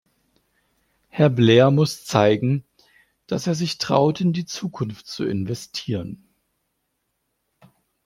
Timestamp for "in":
4.19-4.33